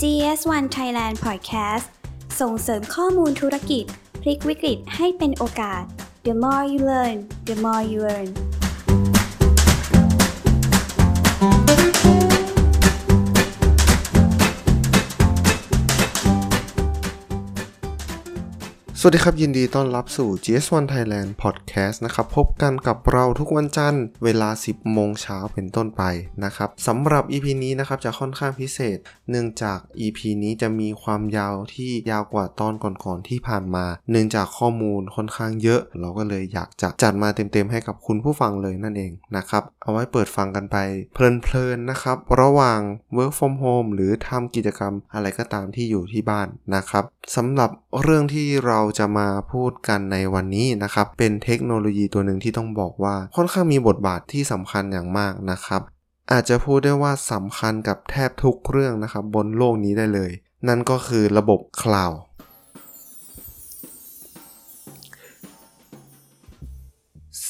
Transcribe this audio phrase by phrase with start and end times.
[0.00, 1.86] GS1 Thailand Podcast
[2.40, 3.84] ส่งเสริมข้อมูลธุรกิจ
[4.22, 5.82] พลิกวิกฤตให้เป็นโอกาส
[6.26, 8.28] The more you learn the more you earn
[19.02, 26.02] สวัสดีครับ ยินดีต้อนรับสู่ GS1 Thailand Podcast นะครับ พบกันกับเราทุกวันจันทร์เวลา 10 โมงเช้าเป็นต้นไป
[26.44, 28.98] นะครับสำหรับ EP นี้นะครับจะค่อนข้างพิเศษ
[29.30, 40.76] เนื่องจาก EP นี้จะมีความยาวที่ยาวกว่าตอนก่อนๆที่ผ่านมา เนื่องจากข้อมูลค่อนข้างเยอะ เราก็เลยอยากจะจัดมาเต็มๆให้กับคุณผู้ฟังเลยนั่นเองนะครับเอาไว้เปิดฟังกันไป
[41.12, 42.80] เพลินๆนะครับระหว่าง
[43.16, 47.04] work from home หรือทำกิจกรรมอะไรก็ตามที่อยู่ที่บ้านนะครับ
[47.36, 47.70] สำหรับ
[48.02, 55.82] เรื่องที่เราจะมาพูดกันในวันนี้นะครับ เป็นเทคโนโลยีตัวหนึ่งที่ต้องบอกว่าค่อนข้างมีบทบาทที่สำคัญอย่างมากนะครับ
[56.32, 60.30] อาจจะพูดได้ว่าสำคัญกับแทบทุกเรื่องนะครับ บนโลกนี้ได้เลย
[60.68, 62.20] นั่นก็คือระบบคลาวด์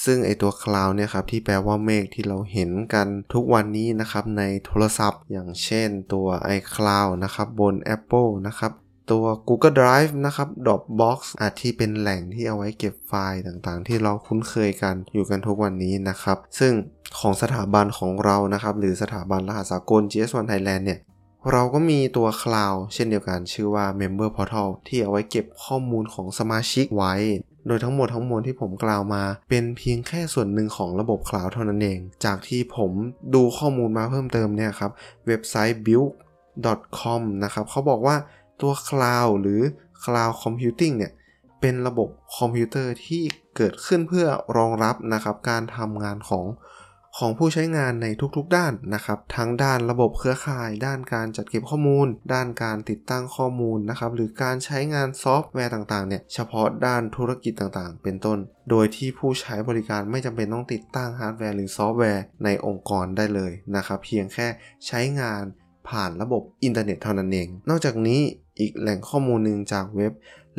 [0.04, 8.72] ซึ่งไอตัวคลาวด์เนี่ยครับที่แปลว่าเมฆที่เราเห็นกันทุกวันนี้นะครับในโทรศัพท์ อย่างเช่นตัว iCloud นะครับบน Apple นะครับ
[9.11, 16.72] ตัว Google Drive นะครับ Dropbox อาจที่เป็นแหล่งที่เอาไว้เก็บไฟล์ต่างๆ ที่เราคุ้นเคยกันอยู่กันทุกวันนี้นะครับ ซึ่ง
[17.19, 21.00] ของสถาบันของเรานะครับ หรือสถาบันรหัสสากล GS1 Thailand เนี่ย
[21.53, 27.14] เราก็มีตัว Cloud เช่นเดียวกันชื่อว่า Member Portal ที่เอาไว้เก็บข้อมูลของสมาชิกไว้
[27.66, 32.92] โดยทั้งหมดทั้งมวลที่ผมกล่าวมา เป็นเพียงแค่ส่วนหนึ่งของระบบคลาวด์เท่านั้นเอง จากที่ผม
[33.34, 34.91] ดูข้อมูลมาเพิ่มเติมเนี่ยครับ
[35.27, 38.16] เว็บไซต์ build.com นะครับเขาบอกว่า
[38.62, 39.61] ตัว Cloud หรือ
[40.03, 41.12] Cloud Computing เนี่ย
[41.61, 43.22] เป็นระบบคอมพิวเตอร์ที่
[43.56, 46.47] เกิดขึ้นเพื่อรองรับนะครับการทำงานของ
[47.19, 58.38] ของผู้ใช้งานในทุกๆด้านนะครับ ทั้งด้านระบบเครือข่าย ด้านการจัดเก็บข้อมูล ด้านการติดตั้งข้อมูลนะครับ หรือการใช้งานซอฟต์แวร์ต่างๆเนี่ยเฉพาะด้านธุรกิจต่างๆ เป็นต้น
[58.70, 64.47] โดยที่ผู้ใช้บริการไม่จำเป็นต้องติดตั้งฮาร์ดแวร์หรือซอฟต์แวร์ในองค์กรได้เลยนะครับ เพียงแค่
[64.87, 65.43] ใช้งาน
[65.88, 68.20] ผ่านระบบอินเทอร์เน็ตเท่านั้นเอง นอกจากนี้
[68.60, 70.12] อีกแหล่งข้อมูลหนึ่งจากเว็บ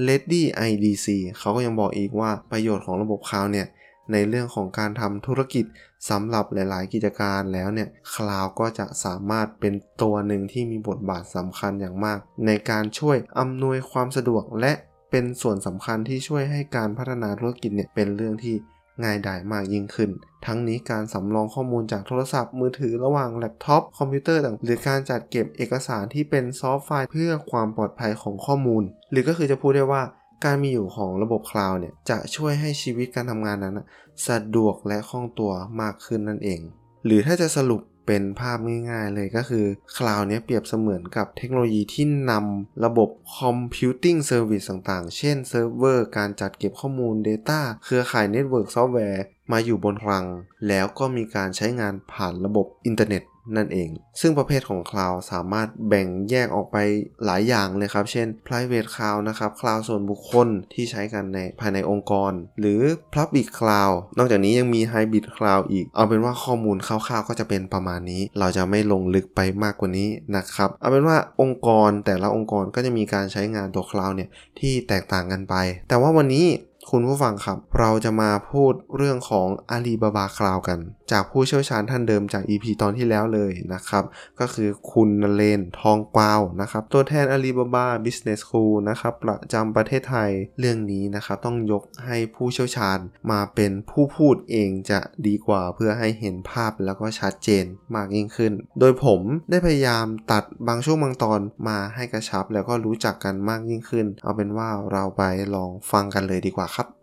[0.08, 1.08] Ready IDC
[1.38, 3.68] เขาก็ยังบอกอีกว่าประโยชน์ของระบบคลาวด์เนี่ย
[4.12, 5.66] ในเรื่องของการทำธุรกิจ
[6.10, 14.74] สำหรับหลาย ๆ กิจการแล้วเนี่ยคลาวด์ก็จะสามารถเป็นตัวหนึ่งที่มีบทบาทสำคัญอย่างมาก ในการช่วยอำนวยความสะดวกและ
[15.12, 18.56] เป็นส่วนสำคัญที่ช่วยให้การพัฒนาธุรกิจเนี่ยเป็นเรื่องที่
[19.04, 20.10] ง่ายดายมากยิ่งขึ้น
[20.46, 30.04] ทั้งนี้การสำรองข้อมูลจากโทรศัพท์มือถือระหว่างแล็ปท็อปคอมพิวเตอร์ต่างหรือการจัดเก็บเอกสารที่เป็น soft file เพื่อความปลอดภัยของข้อมูล หรือก็คือจะพูดได้ว่า
[30.46, 33.80] การมีอยู่ของระบบคลาวด์เนี่ยจะช่วยให้ชีวิตการทำงานนั้น
[34.28, 35.52] สะดวกและคล่องตัว
[35.82, 36.60] มากขึ้นนั่นเอง
[37.06, 38.58] หรือถ้าจะสรุป เป็นภาพ
[38.90, 39.66] ง่ายๆเลยก็คือ
[39.98, 50.26] คลาวด์เนี้ยเปรียบเสมือนกับเทคโนโลยีที่นำระบบ computing service ต่างๆ เช่นเซิร์ฟเวอร์การจัดเก็บข้อมูล Data เครือข่าย network ซอฟต์แวร์มาอยู่บนคลาวด์
[50.68, 53.24] แล้วก็มีการใช้งานผ่านระบบอินเทอร์เน็ต
[53.56, 53.90] นั่นเอง
[54.22, 56.78] ซึ่งประเภทของ Cloud สามารถแบ่งแยกออกไป
[57.26, 62.82] หลายอย่างเลยครับ เช่น private cloud นะครับ cloud ส่วนบุคคลที่ใช้กันในภายในองค์กร หรือ
[63.16, 74.30] public cloud นอกจากนี้ยังมี hybrid cloud อีก เอาเป็นว่าข้อมูลคร่าวๆ ก็จะเป็นประมาณนี้ เราจะไม่ลงลึกไปมากกว่านี้นะครับ เอาเป็นว่าองค์กรแต่ละองค์กรก็จะมีการใช้งานตัว cloud เนี่ย
[74.60, 75.56] ที่แตกต่างกันไป
[75.90, 76.48] แต่ว่าวันนี้
[76.92, 80.80] คุณผู้ฟังครับ เราจะมาพูดเรื่องของ Alibaba Cloud กัน
[81.12, 84.04] จากผู้เชี่ยวชาญท่านเดิมจาก EP ตอนที่แล้วเลยนะครับ
[84.40, 93.00] ก็คือคุณนเลนทองกวาวนะครับ ตัวแทน Alibaba Business School นะครับประจำประเทศไทยเรื่องนี้นะครับต้องยกให้ผู้เชี่ยวชาญ
[93.32, 105.24] มาเป็นผู้พูดเองจะดีกว่าเพื่อให้เห็นภาพแล้วก็ชัดเจนมากยิ่งขึ้น โดยผมได้พยายามตัดบางช่วงบางตอนมาให้กระชับแล้วก็รู้จักกันมากยิ่งขึ้น เอาเป็นว่าเราไป
[105.56, 107.01] ลองฟังกันเลยดีกว่าครับ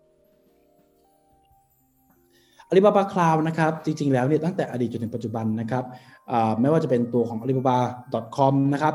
[2.71, 5.85] Alibaba Cloud นะครับ จริงๆ แล้วเนี่ยตั้งแต่อดีตจนถึงปัจจุบันนะครับ
[6.61, 8.95] ไม่ว่าจะเป็นตัวของ alibaba.com นะครับ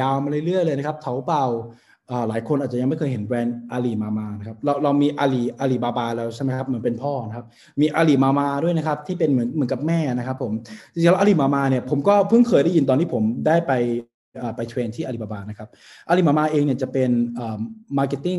[0.00, 1.46] ยาวมาเรื่อยๆเลยนะครับเถาเป่า
[2.28, 7.46] หลายคนอาจจะยังไม่เคยเห็นแบรนด์อาลีมามานะครับเราเรามีอาลีอาลีบาบาแล้วใช่ไหมครับเหมือนเป็นพ่อนะครับ
[7.80, 10.52] มีอาลีมามาด้วยนะครับที่เป็นเหมือนเหมือนกับแม่นะครับผม
[10.92, 13.72] จริงๆแล้วอาลีมามาเนี่ยผมก็เพิ่งเคยได้ยินตอนที่ผมได้ไป
[14.56, 15.68] ไป train ที่อาลีบาบานะครับ
[16.08, 17.10] อาลีมามาเองเนี่ยจะเป็น
[17.98, 18.38] marketing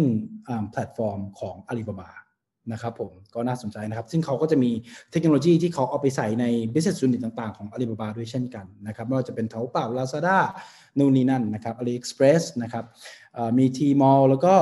[0.72, 2.10] platform ของอาลีบาบา
[2.72, 4.72] นะครับผมก็น่าสนใจนะครับ ซึ่งเขาก็จะมี
[5.12, 10.38] เทคโนโลยีที่เขาเอาไปใส่ใน business unit ต่างๆ ของ Alibaba ด้วยเช่นกันนะครับไม่ว่าจะเป็นเถาเป่า Lazada
[10.98, 12.86] นู่นนี่นั่นนะครับ AliExpress นะครับ
[13.58, 14.54] มี Tmall แล้วก็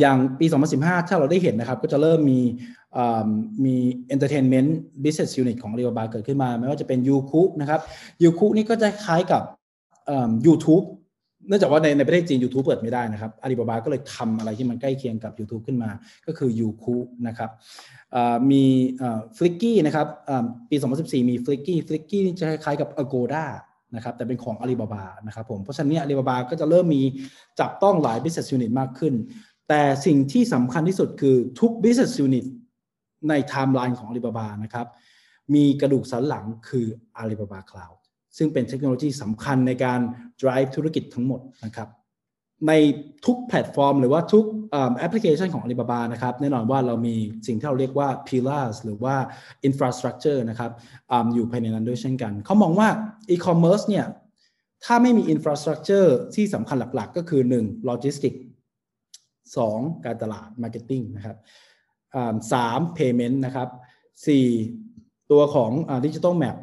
[0.00, 0.46] อย่างปี
[0.78, 2.40] 2015 ถ้าเราได้เห็นนะครับ ก็จะเริ่มมี
[3.64, 3.76] มี
[4.14, 4.70] entertainment
[5.04, 7.80] business unit ของ Alibaba เกิดขึ้นมา ไม่ว่าจะเป็น Youku นะครับ
[8.22, 9.42] Youku นี่ก็จะคล้ายกับ
[10.46, 10.84] YouTube
[11.48, 15.90] เนื่องจากว่าในในประเทศจีน YouTube เปิดไม่ได้นะครับอาลีบาบาก็เลยทำอะไรที่มันใกล้เคียงกับ YouTube ขึ้นมา
[16.26, 16.96] ก็คือ y o u k u
[17.28, 17.50] นะครับ
[18.50, 18.64] มี
[19.36, 20.06] Fliggy นะครับ
[20.70, 23.44] ปี 2014 มี Fliggy Fliggy นี่จะคล้ายๆกับ Agoda
[23.94, 27.02] นะครับแต่เป็นของอาลีบาบานะครับผมเพราะฉะนั้นอาลีบาบาก็จะเริ่มมี
[27.60, 29.14] จับต้องหลาย business unit มากขึ้น
[29.68, 32.46] แต่สิ่งที่สำคัญที่สุดคือทุก business unit
[33.28, 34.86] ในไทม์ไลน์ของอาลีบาบานะครับ
[35.54, 37.92] มีกระดูกสันหลังคืออาลีบาบาคลาวด์
[38.36, 40.00] ซึ่งเป็นเทคโนโลยีสำคัญในการ
[40.42, 41.88] drive ธุรกิจทั้งหมดนะครับ
[42.68, 42.72] ใน
[43.26, 44.44] ทุกแพลตฟอร์ม หรือว่าทุก
[44.98, 47.14] แอปพลิเคชันของ Alibaba นะครับแน่นอนว่าเรามี
[47.46, 49.16] สิ่งที่เราเรียกว่า pillars หรือว่า
[49.68, 50.70] infrastructure นะครับ
[51.12, 52.88] อยู่ภายในนั้นด้วยเช่นกัน เขามองว่า
[53.30, 54.06] e-commerce เนี่ย
[54.84, 57.88] ถ้าไม่มี infrastructure ที่สำคัญหลักๆ ก็คือ 1.
[57.88, 58.40] logistics
[59.62, 60.04] 2.
[60.04, 61.36] การตลาด marketing นะครับ
[62.52, 63.68] สาม payment นะครับ
[64.54, 65.30] 4.
[65.30, 65.70] ตัวของ
[66.04, 66.56] digital map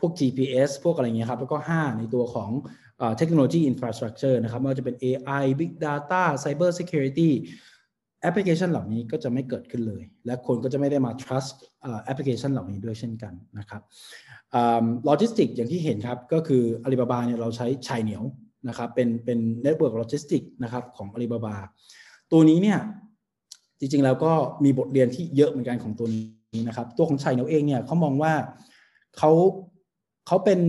[0.00, 2.50] พวก GPS พวกอะไรเงี้ยครับแล้วก็ 5 ในตัวของ
[3.16, 7.30] เทคโนโลยี infrastructure นะครับไม่ว่าจะเป็น AI Big Data Cyber Security
[8.22, 11.50] แอปพลิเคชันเหล่านี้ก็จะไม่เกิดขึ้นเลย และคนก็จะไม่ได้มา trust
[12.04, 13.82] แอปพลิเคชันเหล่านี้ด้วยเช่นกันนะครับ
[15.04, 18.22] โลจิสติกอย่างที่เห็นครับก็คืออาลีบาบาเนี่ยเราใช้ Cainiao
[18.68, 21.54] นะครับเป็นเป็น network โลจิสติกนะครับของอาลีบาบา
[22.32, 22.78] ตัวนี้เนี่ย
[23.80, 24.32] จริงๆแล้วก็
[24.64, 28.32] มีบทเรียนที่เยอะเหมือนกันของตัวนี้นะครับ ตัวของ Cainiao เองเนี่ยเขามองว่า
[29.18, 29.30] เขา
[30.28, 30.60] เขาเป็น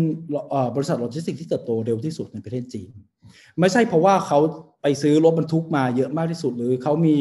[0.75, 2.91] บริษัทโลจิสติกที่เติบโตเร็วที่สุดในประเทศจีน
[3.59, 4.39] ไม่ใช่เพราะว่าเขา
[4.81, 7.15] ไปซื้อรถบรรทุกมาเยอะมากที่สุด หรือเขามี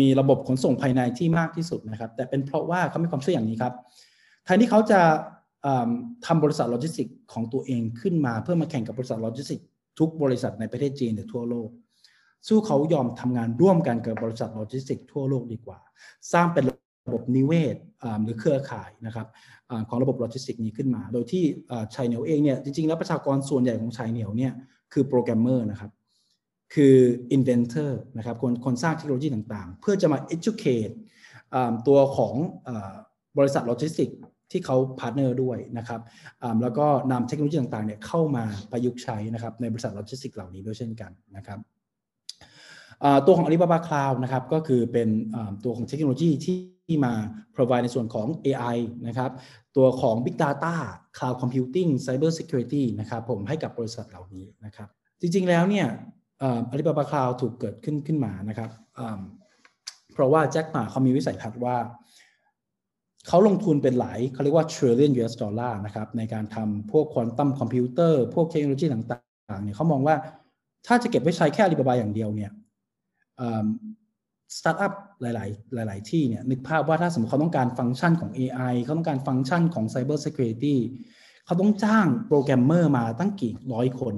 [0.00, 3.72] มีระบบขนส่งภายในที่มากที่สุดนะครับ แต่เป็นเพราะว่าเขามีความเชื่ออย่างนี้ครับ
[4.44, 5.00] แทนที่เขาจะ
[6.26, 9.60] ทำบริษัทโลจิสติกของตัวเองขึ้นมา เพื่อมาแข่งกับบริษัทโลจิสติก
[9.98, 11.68] ทุกบริษัทในประเทศจีนหรือทั่วโลก
[12.48, 15.78] สู้เขายอมทำงานร่วมกันกับบริษัทโลจิสติกทั่วโลกดีกว่า
[16.32, 16.64] สร้างเป็น ระ
[17.12, 17.76] บบนิเวศ
[18.24, 19.26] หรือเครือข่ายนะครับ
[19.88, 21.44] ของระบบโลจิสติกนี้ขึ้นมา โดยที่
[21.94, 24.52] Cainiao เองเนี่ยจริงๆแล้วประชากรส่วนใหญ่ของ Cainiao เนี่ย
[24.92, 25.90] คือโปรแกรมเมอร์นะครับ
[26.74, 26.96] คือ
[27.32, 30.94] inventor นะครับคนคนสร้างเทคโนโลยีต่างๆ เพื่อจะมา educate
[31.86, 32.34] ตัวของ
[33.38, 34.10] บริษัทโลจิสติก
[34.50, 36.00] ที่เขา partner ด้วยนะครับ
[36.62, 41.58] แล้วก็นำเทคโนโลยีต่างๆเนี่ยเข้ามาประยุกต์ใช้นะครับในบริษัทโลจิสติกเหล่านี้ด้วยเช่นกันนะครับ
[43.26, 45.08] ตัวของ Alibaba Cloud นะครับก็คือเป็น
[45.64, 46.56] ตัวของเทคโนโลยีที่
[47.04, 47.12] มา
[47.54, 48.76] provide ในส่วนของ AI
[49.06, 49.30] นะครับ
[49.76, 50.74] ตัวของ Big Data
[51.16, 54.88] Cloud Computing Cyber Security นะครับผมให้กับบริษัทเหล่านี้นะครับ
[55.20, 55.86] จริงๆแล้วเนี่ย
[56.72, 58.70] Alibaba Cloud ถูกเกิดขึ้นขึ้นมานะครับ
[60.12, 61.76] เพราะว่าแจ็คหม่าเขามีวิสัยทัศน์ว่า
[63.28, 70.16] เขาลงทุนเป็นหลายเขาเรียกว่า trillion US dollar นะครับในการทำพวกควอนตัมคอมพิวเตอร์ พวกเทคโนโลยีต่างๆเนี่ยเขามองว่า
[70.86, 72.50] ถ้าจะเก็บไว้ใช้แค่ Alibaba อย่างเดียวเนี่ย
[74.56, 80.76] สตาร์ทอัพหลาย ๆ หลาย ๆ ที่เนี่ยนึกภาพว่าถ้าสมมติเขาต้องการฟังก์ชันของ AI เขาต้องการฟังก์ชันของ Cyber Security
[81.46, 84.14] เขาต้องจ้างโปรแกรมเมอร์มาตั้งกี่ร้อยคน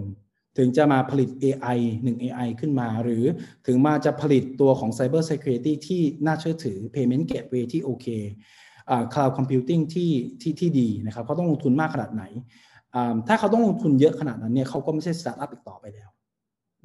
[0.59, 3.25] ถึงจะมาผลิต AI 1 AI ขึ้นมา หรือ
[3.67, 8.07] ถึงมาจะผลิตตัวของ Cyber Security ที่น่าเชื่อถือ Payment Gateway ที่โอเค
[9.13, 12.25] Cloud Computing ที่ที่ที่ดีนะครับเขาต้องลงทุนมากขนาดไหน
[13.29, 16.11] ถ้าเขาต้องลงทุนเยอะขนาดนั้นเนี่ยเขาก็ไม่ใช่สตาร์ทอัพอีกต่อไปแล้ว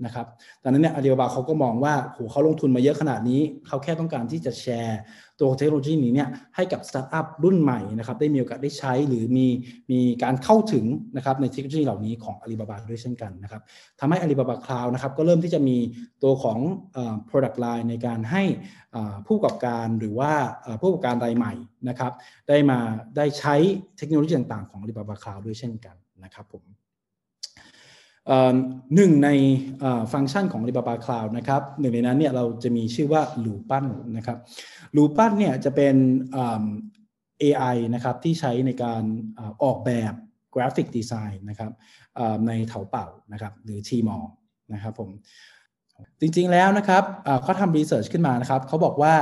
[0.05, 0.27] นะครับ
[0.63, 4.99] ตอนนั้นเนี่ยอาลีบาบาเขาก็มองว่าโหเขาลงทุนมาเยอะขนาดนี้ เขาแค่ต้องการที่จะแชร์
[5.39, 9.47] ตัวเทคโนโลยีนี้เนี่ยให้กับสตาร์ทอัพรุ่นใหม่นะครับได้มีโอกาสได้ใช้หรือมี
[9.91, 13.61] มีการเข้าถึงนะครับในเทคโนโลยีเหล่านี้ของอาลีบาบาด้วยเช่นกันนะครับ
[13.99, 15.77] ทำให้อาลีบาบาคลาวนะครับก็เริ่มที่จะมี
[16.23, 16.59] ตัวของ
[17.29, 18.43] product line ในการให้
[19.27, 20.31] ผู้ประกอบการหรือว่า
[20.81, 21.53] ผู้ประกอบการรายใหม่
[21.89, 22.11] นะครับ
[22.49, 22.79] ได้มา
[23.17, 23.55] ได้ใช้
[23.97, 26.63] เทคโนโลยีต่างๆของอาลีบาบาคลาวด้วยเช่นกันนะครับผม
[28.95, 29.29] หนึ่งใน
[30.13, 33.85] ฟังก์ชันของ Alibaba Cloud นะครับหนึ่งในนั้นเนี่ยเราจะมีชื่อว่าหลูปั้น
[34.17, 34.37] นะครับ
[34.93, 35.95] หลูปั้นเนี่ยจะเป็น
[37.43, 39.03] AI นะครับที่ใช้ในการ
[39.63, 40.13] ออกแบบ
[40.53, 41.71] กราฟิกดีไซน์นะครับ
[42.47, 44.17] ในเถาเป่านะครับหรือ Tmall
[44.73, 45.09] นะครับผม
[46.21, 47.03] จริงๆแล้วนะครับ
[47.43, 49.13] เขาทำ research ขึ้นมานะครับเขาบอกว่า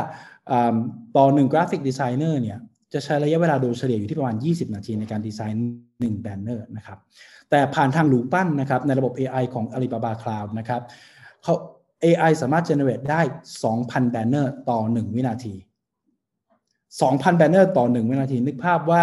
[1.18, 2.60] ต่อหนึ่งกราฟิกดีไซเนอร์เนี่ย
[2.94, 5.62] จะใช้ระยะเวลาโดยเฉลี่ยอยู่ที่ประมาณ 20 นาทีในการดีไซน์
[5.94, 6.98] 1 banner นะครับ
[7.50, 10.82] แต่ผ่านทางหลูปั้นนะครับในระบบ AI ของ Alibaba Cloud นะครับ
[11.44, 11.54] เขา
[12.04, 13.22] AI สามารถ generate ได้
[13.68, 15.54] 2,000 banner ต่อ 1 วินาที
[16.30, 19.02] 2,000 banner ต่อ 1 วินาที นึกภาพว่า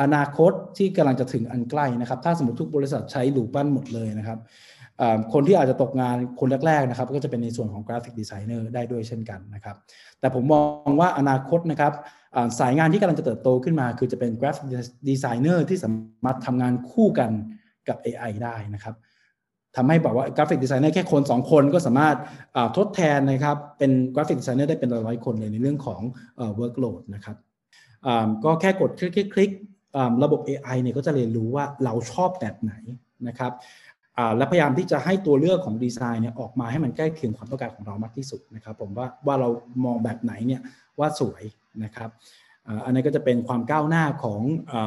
[0.00, 4.38] อนาคตที่กำลังจะถึงอันใกล้นะครับ ถ้าสมมติทุกบริษัทใช้หลูปั้นหมดเลยนะครับ
[5.32, 9.76] คนที่อาจจะตกงานคนแรกๆนะครับ ก็จะเป็นในส่วนของกราฟิกดีไซเนอร์ได้ด้วยเช่นกันนะครับ
[10.20, 11.92] แต่ผมมองว่าอนาคตนะครับ
[12.60, 14.66] สายงานที่กำลังจะเติบโตขึ้นมาคือจะเป็นกราฟิก
[15.08, 15.90] ดีไซเนอร์ที่สา
[16.24, 17.30] มารถทำงานคู่กัน
[17.88, 18.94] กับ AI ได้นะครับ
[19.76, 22.16] ทำให้บอกว่ากราฟิกดีไซเนอร์แค่คน 2 คนก็สามารถ
[22.76, 26.00] ทดแทนนะครับเป็นกราฟิกดีไซเนอร์ได้เป็นร้อยคนเลยในเรื่องของ
[26.60, 27.36] workload นะครับ
[28.44, 29.50] ก็แค่กดคลิกคลิก
[30.24, 32.72] ระบบ AI เนี่ยก็จะเรียนรู้ว่าเราชอบแบบไหน
[33.28, 33.52] นะครับ
[34.36, 39.48] และพยายามที่จะให้ตัวเลือกของดีไซน์เนี่ยออกมาให้มันใกล้เคียงความต้องการของเรามากที่สุดนะครับ ผมว่าว่าเรา
[39.84, 40.60] มองแบบไหนเนี่ย
[40.98, 41.42] ว่าสวย
[41.84, 42.10] นะครับ
[42.84, 44.40] อันนี้ก็จะเป็นความก้าวหน้าของ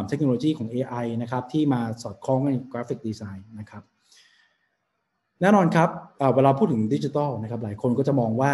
[0.07, 3.83] เทคโนโลยีของ AI นะครับที่มาสอดคล้องกับกราฟิกดีไซน์นะครับ
[5.41, 5.89] แน่นอนครับ
[6.35, 8.53] เวลาพูดถึงดิจิทัลนะครับหลายคนก็จะมองว่า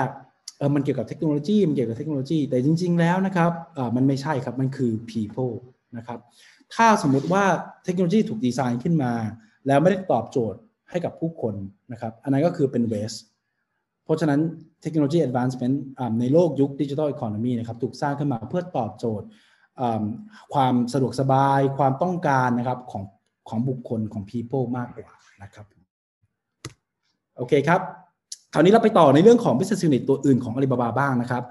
[0.57, 3.51] เออมันเกี่ยวกับเทคโนโลยีมันเกี่ยวกับเทคโนโลยี แต่จริง ๆ แล้วนะครับ
[3.95, 5.55] มันไม่ใช่ครับมันคือ people
[5.97, 6.19] นะครับ
[6.75, 7.43] ถ้าสมมุติว่า
[7.85, 9.13] เทคโนโลยีถูกดีไซน์ขึ้นมา
[9.67, 11.55] แล้วไม่ได้ตอบโจทย์ให้กับผู้คน
[11.91, 13.19] นะครับอันนั้นก็คือเป็น waste
[14.05, 14.41] เพราะฉะนั้น
[14.81, 15.75] เทคโนโลยี advancement
[16.19, 19.27] ในโลกยุคดิจิทัลอีโคโนมีนะครับถูกสร้างขึ้นมาเพื่อตอบโจทย์
[20.53, 23.03] ความสะดวกสบายความต้องการนะครับของ
[23.49, 25.11] ของบุคคลของ people มากกว่า
[25.43, 25.65] นะครับ
[27.37, 27.81] โอเคครับ
[28.53, 31.43] คราวนี้เราไปต่อในเรื่องของ business unit ตัวอื่นของ Alibaba บ้างนะครับ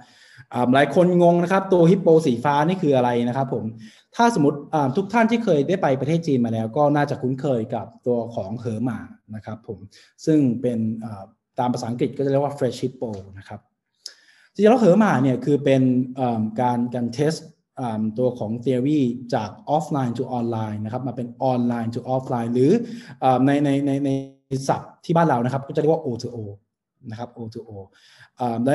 [0.75, 3.65] หลายคนงงนะครับ ตัวฮิปโปสีฟ้านี่คืออะไรนะครับผม
[4.17, 4.59] ถ้าสมมติ
[4.97, 8.99] ทุกท่านที่เคยได้ไปประเทศจีนมาแล้ว ก็น่าจะคุ้นเคยกับตัวของเหอหมา
[9.35, 9.79] นะครับผม
[10.27, 10.79] ซึ่งเป็น
[11.59, 13.61] ตามภาษาอังกฤษก็จะเรียกว่า fresh hippo นะครับ
[14.53, 15.83] จริงๆแล้วเหอหมาเนี่ยคือเป็น
[16.61, 17.35] การการเทส
[18.19, 19.01] ตัวของ theory
[19.35, 22.73] จาก offline to online นะครับมาเป็น online to offline หรือ
[23.47, 24.11] ในในในใน
[24.69, 26.39] ศัพท์ที่บ้านเรานะครับ ก็จะเรียกว่า O2O
[27.11, 27.71] นะครับ O2O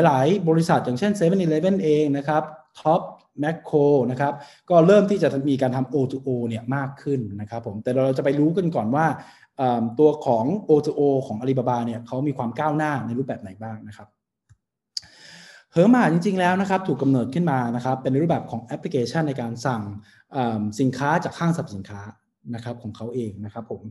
[0.06, 1.38] หลายๆ บริษัทอย่างเช่น7 e เ e ่
[1.74, 2.44] e เองนะครับ
[2.80, 3.02] ท็อป
[3.40, 3.78] แมคโคร
[4.12, 4.34] นะครับ
[4.70, 9.06] ก็เริ่มที่จะมีการทำ O2O เนี่ยมากขึ้นนะครับผมแต่เราจะไปรู้กันก่อนว่า
[10.00, 14.08] ตัวของ O2O ของ Alibaba เนี่ยเขามีความก้าวหน้าในรูปแบบไหนบ้างนะครับ
[15.74, 19.82] เฮอร์มาจริงๆแล้วนะครับถูกกำเนิดขึ้นมานะครับเป็นรูปแบบของแอปพลิเคชันในการสั่ง
[20.80, 22.02] สินค้าจากห้างสรรพสินค้า
[22.56, 23.82] นะครับของเขาเองนะครับผม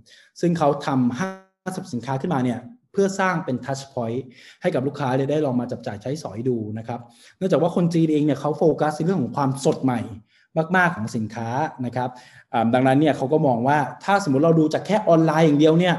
[0.41, 1.31] ซึ่งเขาทำห้า
[1.69, 2.61] งสรรพสินค้าขึ้นมาเนี่ย
[2.93, 4.25] เพื่อสร้างเป็น touchpoint
[4.63, 7.01] ให้กับลูกค้าได้ลองมาจับจ่ายใช้สอยดูนะครับ
[7.37, 10.01] เนื่องจากว่าคนจีนเองเนี่ยเขาโฟกัสในเรื่องของความสดใหม่
[10.77, 11.49] มากๆของสินค้า
[11.87, 12.11] นะครับ
[12.75, 15.97] ดังนั้นเนี่ยเขาก็มองว่าถ้าสมมติเราดูจากแค่ออนไลน์อย่างเดียวเนี่ย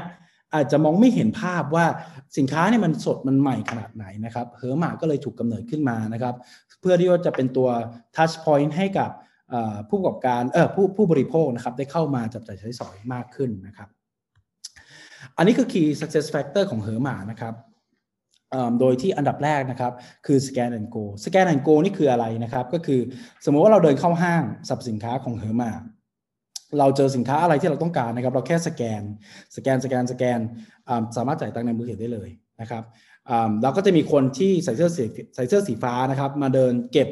[0.54, 1.86] อาจจะมองไม่เห็นภาพว่า
[2.38, 6.34] สินค้าเนี่ยมันสดมันใหม่ขนาดไหนนะครับเฮอร์มาก็เลยถูกกำเนิดขึ้นมานะครับ
[6.80, 7.68] เพื่อที่ว่าจะเป็นตัว
[8.16, 9.10] touchpoint ให้กับ
[9.88, 13.88] ผู้ประกอบการเออผู้ผู้บริโภคนะครับได้เข้ามาจับจ่ายใช้สอยมากขึ้นนะครับ
[15.36, 17.54] อันนี้คือ key success factor ของเฮอร์มานะครับ
[18.80, 19.92] โดยที่อันดับแรกนะครับ
[20.26, 23.00] คือ scan and go scan and go นี่คืออะไรนะครับ ก็คือ
[23.44, 25.70] สมมติว่าเราเดินเข้าห้างสรรพสินค้าของเฮอร์มา
[26.78, 29.02] เราเจอสินค้าอะไรที่เราต้องการนะครับ เราแค่สแกน
[29.56, 30.38] สแกนสแกนสแกน
[31.16, 32.28] สามารถจ่ายตังค์ในมือถือได้เลย
[32.60, 32.82] นะครับ
[33.62, 35.04] เราก็จะมีคนที่ใส่เสื้อสี
[35.34, 37.08] ใส่เสื้อสีฟ้านะครับ มาเดินเก็บ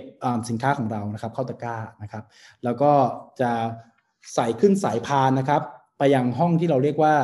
[0.49, 2.25] สินค้าของเรานะครับ เข้าตะกร้านะครับ
[2.65, 2.93] แล้วก็
[3.41, 3.51] จะ
[4.35, 5.63] ใส่ขึ้นสายพานนะครับ
[5.99, 7.15] ไปยังห้องที่เราเรียกว่า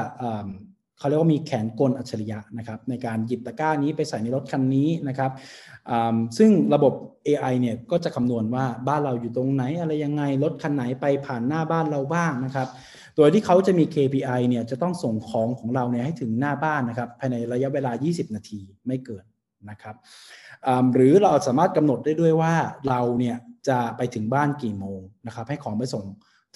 [1.04, 5.30] เขาเรียกว่ามีแขนกลอัจฉริยะนะครับในการหยิบตะกร้านี้ไปใส่ในรถคันนี้นะครับ
[6.38, 6.92] ซึ่งระบบ
[7.26, 12.68] AI เนี่ยก็จะคำนวณว่าบ้านเราอยู่ตรงไหนอะไรยังไงรถคันไหนไปผ่านหน้าบ้านเราบ้างนะครับ
[13.16, 19.24] โดยที่เขาจะมี KPI เนี่ยจะต้องส่งของของเราเนี่ยให้ถึงหน้าบ้านนะครับภายในระยะเวลา 20 นาทีไม่เกิน
[19.70, 19.96] นะครับ
[20.94, 22.54] หรือเราสามารถกำหนดได้ด้วยว่า
[22.88, 23.36] เราเนี่ย
[23.68, 26.04] จะไปถึงบ้านกี่โมงนะครับให้ของไปส่ง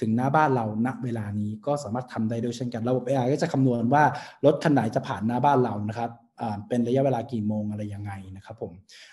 [0.00, 4.04] ถึงหน้าบ้านเราณเวลานี้ก็สามารถทำได้ด้วยเช่นกันระบบ AI ก็จะคำนวณว่า
[4.44, 6.10] รถคันไหนจะผ่านหน้าบ้านเรานะครับ
[6.68, 8.72] เป็นระยะเวลากี่โมงอะไรยังไงนะครับผม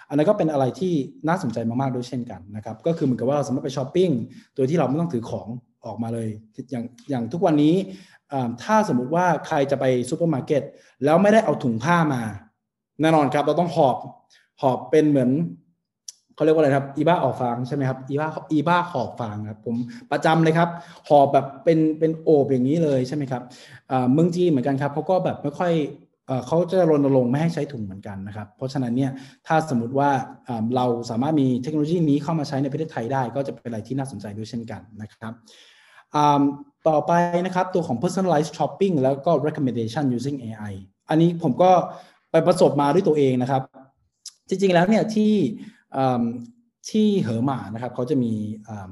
[0.10, 0.94] อันนั้นก็เป็นอะไรที่
[1.28, 4.10] น่าสนใจมากๆด้วยเช่นกันนะครับ ก็คือเหมือนกับว่าเราสามารถไปช้อปปิ้ง
[4.56, 5.48] โดยที่เราไม่ต้องถือของ
[5.86, 6.30] ออกมาเลย
[6.72, 7.76] อย่างอย่างทุกวันนี้
[8.64, 10.64] ถ้าสมมุติว่าใครจะไปซูเปอร์มาร์เก็ต
[11.06, 12.22] แล้วไม่ได้เอาถุงผ้ามา
[13.02, 13.98] แน่นอนครับเราต้องหอบ
[14.62, 15.32] หอบเป็นเหมือน
[16.36, 19.76] เขาเรียกว่าอะไรครับอีบ้าหอบฟางใช่ไหมครับอีบ้าอีบ้าหอบฟางครับผม
[20.12, 20.70] ประจำเลยครับ
[21.10, 23.42] หอบแบบเป็นเป็นโอบอย่างนี้เลยใช่ไหมครับ
[24.14, 25.74] เมืองจีนเหมือนกันครับเขาก็แบบไม่ค่อย
[26.48, 29.12] เขาจะรณรงค์ไม่ให้ใช้ถุงเหมือนกันนะครับ เพราะฉะนั้นเนี่ย
[29.48, 30.10] ถ้าสมมติว่า
[30.76, 35.34] เราสามารถมีเทคโนโลยีนี้เข้ามาใช้ในประเทศไทยได้ ก็จะเป็นอะไรที่น่าสนใจด้วยเช่นกันนะครับ
[36.88, 37.12] ต่อไป
[37.46, 40.74] นะครับตัวของ personalized shopping แล้วก็ recommendation using AI
[41.10, 41.72] อันนี้ผมก็
[42.32, 43.62] ไปประสบมาด้วยตัวเองนะครับ
[44.50, 45.34] จริงๆแล้วเนี่ยที่
[46.90, 48.34] ที่เหอหมานะครับเขาจะมี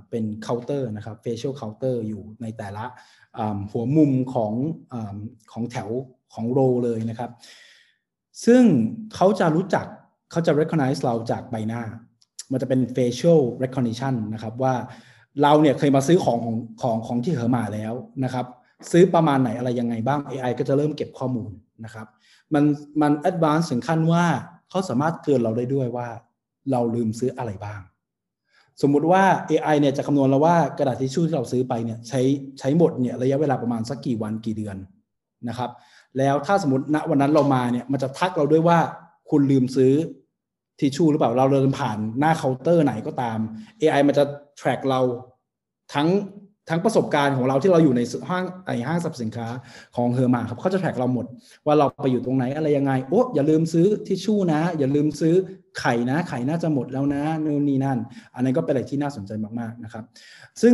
[0.10, 2.86] เป็นเคาน์เตอร์นะครับ facial counter อยู่ในแต่ละ
[3.72, 4.54] หัวมุมของ
[5.52, 5.90] ของแถว
[6.34, 7.32] ของโรเลยนะครับ
[8.46, 8.64] ซึ่ง
[9.16, 9.86] เขาจะรู้จัก
[10.32, 11.82] เขาจะ recognize เราจากใบหน้า
[12.52, 14.74] มันจะเป็น facial recognition นะครับว่า
[15.42, 17.94] เราเนี่ยเคยมาซื้อของของของของที่เหอหมาแล้ว
[18.24, 18.46] นะครับ
[18.92, 21.52] ซื้อประมาณไหนอะไรยังไงบ้าง AI ก็จะเริ่มเก็บข้อมูล
[21.86, 22.08] นะครับ
[22.54, 22.64] มัน
[23.02, 24.26] มัน advance ถึงขั้นว่า
[24.70, 26.08] เขาสามารถเตือนเราได้ด้วยว่า
[26.72, 27.82] เราลืมซื้ออะไรบ้าง
[28.82, 32.22] สมมุติว่า AI เนี่ยจะคำนวณแล้วว่ากระดาษทิชชู่ที่เราซื้อไปเนี่ยใช้
[32.60, 34.78] ใช้หมดเนี่ยระยะเวลาประมาณสักกี่วันกี่เดือน
[35.50, 35.70] นะครับ
[36.18, 38.80] แล้วถ้าสมมติณวันนั้นเรามาเนี่ยมันจะทักเราด้วยว่า
[39.30, 39.94] คุณลืมซื้อ
[40.80, 43.38] ทิชชู่หรือเปล่าเราเดินผ่านหน้าเคาน์เตอร์ไหนก็ตาม
[43.82, 44.24] AI มันจะ
[44.60, 45.02] track เรา
[45.94, 46.08] ทั้ง
[46.70, 49.48] ทั้งประสบการณ์ของเราที่เราอยู่ในห้างไอห้างสรรพสินค้า
[49.96, 51.26] ของเฮอร์มาครับเขาจะแทร็กเราหมด
[51.66, 55.36] ว่าเราไปอยู่ตรงไหนอะไรยังไงโอ้อย่าลืมซื้อทิชชู่นะ อย่าลืมซื้อ
[55.80, 58.00] ไข่นะ ไข่น่าจะหมดแล้วนะนู่นนี่นั่น
[58.36, 60.04] อันนั้นก็เป็นอะไรที่น่าสนใจมากๆนะครับ
[60.62, 60.74] ซึ่ง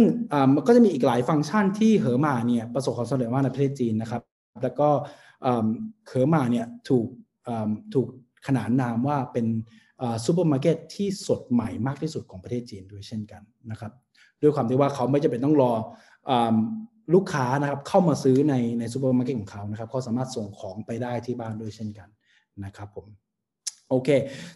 [0.54, 4.22] มันก็จะมีอีกหลายฟังก์ชันที่เฮอร์มาเนี่ยประสบความสำเร็จมากในประเทศจีนนะครับ
[4.64, 4.90] แล้วก็
[5.44, 7.08] เฮอร์มาเนี่ยถูก
[7.94, 8.08] ถูก
[8.48, 9.46] ขนานนามว่าเป็น
[10.26, 13.42] ซูเปอร์มาร์เก็ตที่สดใหม่มากที่สุดของประเทศจีนด้วยเช่นกัน
[13.72, 13.92] นะครับ
[14.42, 15.72] ด้วยความที่ว่าเขาไม่จำเป็นต้องร
[16.30, 16.32] อ
[17.14, 22.08] ลูกค้านะครับเข้ามาซื้อในในซูเปอร์มาร์เก็ตของเขานะครับเขาสามารถส่งของไปได้ที่บ้านด้วยเช่นกัน
[22.66, 23.08] นะครับผม
[23.90, 24.10] โอเค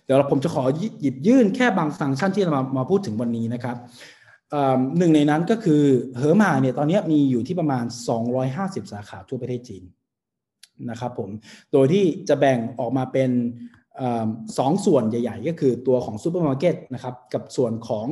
[0.05, 0.63] เดี๋ยวผมจะขอ
[1.01, 3.77] หยิบยื่นแค่บางฟังก์ชันที่เรามามาพูดถึงวันนี้นะครับ
[4.97, 5.81] หนึ่งในนั้นก็คือ
[6.17, 7.85] เฮอร์มาเนี่ยตอนนี้มีอยู่ที่ประมาณ
[8.37, 9.83] 250 สาขาทั่วประเทศจีน
[10.89, 11.29] นะครับผม
[11.71, 13.31] โดยที่จะแบ่งออกมาเป็น
[14.57, 18.07] สองส่วนใหญ่ ๆ ก็คือตัวของซูเปอร์มาร์เก็ตนะครับกับส่วนของ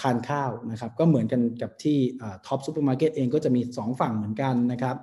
[0.00, 1.98] ทานข้าวนะครับก็เหมือนกันกับที่
[2.46, 4.96] ท็อปซูเปอร์มาร์เก็ตเองก็จะมี 2 ฝั่งเหมือนกันนะครับ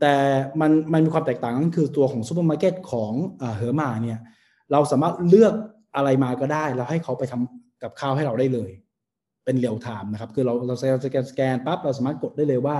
[0.00, 0.14] แต่
[0.60, 3.12] มันมันมีความแตกต่างก็คือตัวของซูเปอร์มาร์เก็ตของ
[3.56, 4.18] เหอหม่าเนี่ย
[4.72, 5.54] เราสามารถเลือก
[5.96, 8.70] อะไรมาก็ได้ แล้วให้เขาไปทำกับข้าวให้เราได้เลย
[9.44, 12.76] เป็น real time นะครับคือเราเรา scan scan ปั๊บเราสามารถกดได้เลยว่า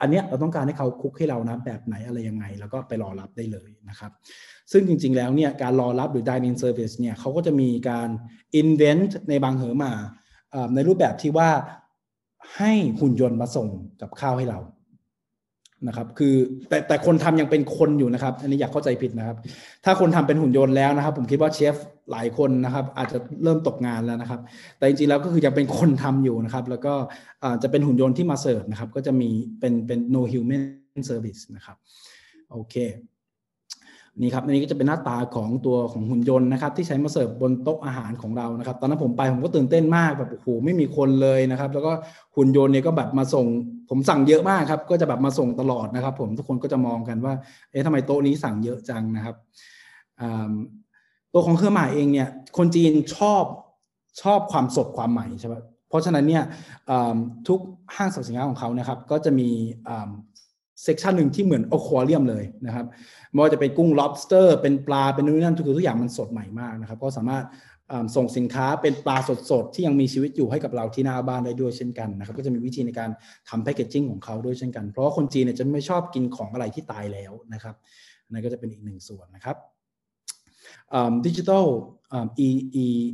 [0.00, 4.12] อันเนี้ยเราต้องการให้เขา cook ให้เรานะแบบไหนอะไรยังไง แล้วก็ไปรอรับได้เลยนะครับ
[4.72, 8.08] ซึ่งจริงๆแล้วเนี่ยการรอรับหรือ dining service เนี่ยเขาก็จะมีการ
[8.60, 9.92] invent ในบางเหอหม่า
[10.74, 11.50] ในรูปแบบที่ว่า
[12.56, 13.68] ให้หุ่นยนต์มาส่ง
[14.00, 14.58] กับข้าวให้เรา
[15.88, 16.34] นะครับคือ
[16.68, 19.36] แต่แต่คนทำยังเป็นคนอยู่นะครับ อันนี้อยากเข้าใจผิดนะครับ
[19.84, 21.74] ถ้าคนทำเป็นหุ่นยนต์แล้วนะครับ ผมคิดว่าเชฟ
[22.10, 24.40] หลายคนนะครับ อาจจะเริ่มตกงานแล้วนะครับ
[24.78, 26.94] แต่จริงๆแล้วก็คือยังเป็นคนทำอยู่นะครับ แล้วก็
[27.62, 30.62] จะเป็นหุ่นยนต์ที่มาเสิร์ฟนะครับ ก็จะมีเป็นเป็น no human
[31.10, 31.76] service นะครับ
[32.52, 32.76] โอเค
[34.20, 41.92] นี่ครับอันนี้ก็จะเป็นหน้าตาของตัวของหุ่นยนต์นะครับ ที่ใช้มาเสิร์ฟบนโต๊ะอาหารของเรานะครับ ตอนนั้นผมไปผมก็ตื่นเต้นมากแบบโอ้โหไม่มีคนเลยนะครับ แล้วก็
[42.36, 43.46] หุ่นยนต์เนี่ยก็แบบมาส่ง
[43.90, 47.34] ผมสั่งเยอะมากครับ ก็จะแบบมาส่งตลอดนะครับ ผมทุกคนก็จะมองกันว่า
[47.70, 49.36] เอ๊ะทำไมโต๊ะนี้สั่งเยอะจังนะครับ
[51.32, 53.44] ตัวของเครื่องหมายเองเนี่ยคนจีนชอบ
[54.22, 55.54] ชอบความสดความใหม่ใช่ไหม
[55.88, 56.42] เพราะฉะนั้นเนี่ย
[57.48, 57.60] ทุก
[57.96, 59.48] ห้างสรรพสินค้าของเขานะครับก็จะมี
[60.82, 62.86] เซกชันหนึ่งที่เหมือนอควาเรียมเลยนะครับ
[63.32, 67.44] ไม่ว่าจะเป็นกุ้ง lobster เป็นปลาเป็นนู่นนั่นทุกทุกอย่างมันสดใหม่มากนะครับก็สามารถ
[68.16, 69.16] ส่งสินค้าเป็นปลา
[69.50, 73.10] สดๆ ที่ยังมีชีวิตอยู่ให้กับเราที่หน้าบ้านได้ด้วยเช่นกันนะครับก็จะมีวิธีในการ
[73.48, 77.74] ทำแพคเกจจิ้งของเขาด้วยเช่นกัน เพราะว่าคนจีนเนี่ยจะไม่ชอบกินของอะไรที่ตายแล้วนะครับ
[78.30, 79.56] นั่นก็จะเป็นอีกหนึ่งส่วนนะครับ
[81.26, 81.66] ดิจิทัล
[82.38, 82.48] อี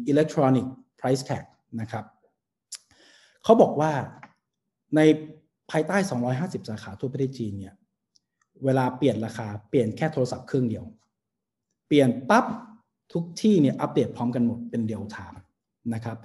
[0.07, 1.45] อิเล็กทรอนิกส์ไพรซ์แท็ก
[1.81, 2.05] นะครับ
[3.45, 3.93] เขาบอกว่า
[4.97, 5.01] ใน
[5.71, 5.97] ภายใต้
[6.33, 7.75] 250 สาขาทั่วประเทศจีนเนี่ย
[8.65, 10.85] เวลาเปลี่ยนราคาเปลี่ยนแค่โทรศัพท์เครื่องเดียว
[11.89, 12.45] เปลี่ยนปั๊บ
[13.13, 15.41] ทุกที่เนี่ยอัปเดตพร้อมกันหมดเป็น real time
[15.95, 16.17] นะครับ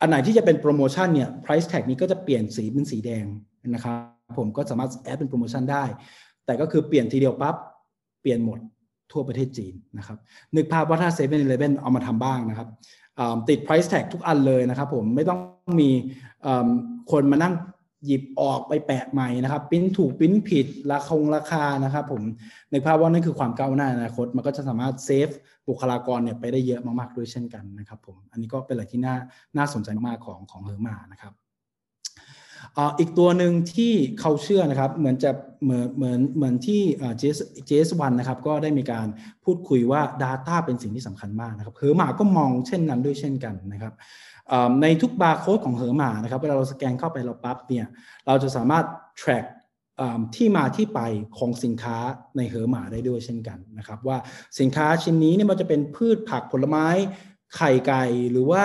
[0.00, 3.24] อันไหนที่จะเป็นโปรโมชั่นเนี่ย price tag นี้ก็จะเปลี่ยนสีเป็นสีแดง
[3.74, 5.84] นะครับผมก็สามารถ add เป็นโปรโมชั่นได้
[6.46, 7.56] แต่ก็คือเปลี่ยนทีเดียวปั๊บ
[8.22, 8.58] เปลี่ยนหมด
[9.12, 10.18] ทั่วประเทศจีนนะครับ
[10.56, 12.68] นึกภาพว่าถ้า7 e เ e ่ e อเอามาทำบ้างนะครับ
[13.48, 15.40] ติด price tag ทุกอันเลยนะครับผมไม่ต้อง
[15.80, 15.90] มี
[17.12, 17.54] คนมานั่ง
[18.06, 22.22] หยิบออกไปแปะใหม่นะครับปิ้นถูกปิ้นผิดราคงราคานะครับผม
[22.70, 25.28] ในภาพว่านั่นคือความก้าวหน้าอนาคต มันก็จะสามารถ save
[25.68, 29.16] บุคลากรเนี่ยไปได้เยอะมากๆด้วยเช่นกันนะครับผมอันนี้ก็เป็นอะไรที่น่า
[29.56, 31.32] น่าสนใจมากของของเหอหม่านะครับ
[32.98, 35.30] อีกตัวหนึ่งที่เขาเชื่อนะครับเหมือนจะ
[35.64, 36.80] เหมือนเหมือนเหมือนที่
[37.20, 39.06] JS JS1 นะครับก็ได้มีการ
[39.44, 43.94] พูดคุยว่า Data เป็นสิ่งที่สำคัญมากนะครับเหอหม่าก็มองเช่นนั้นด้วยเช่นกันนะครับ
[44.82, 47.86] ในทุกบาร์โค้ดของเหอหม่านะครับเวลาเราสแกนเข้าไปเราปั๊บเนี่ย
[48.26, 48.84] เราจะสามารถ
[49.20, 49.46] track
[50.36, 51.00] ที่มาที่ไป
[51.38, 51.96] ของสินค้า
[52.36, 54.18] ในเฮอร์มาได้ด้วยเช่นกันนะครับว่า
[54.60, 56.86] สินค้าชิ้นนี้เนี่ยมันจะเป็นพืชผักผลไม้
[57.56, 58.64] ไข่ไก่หรือว่า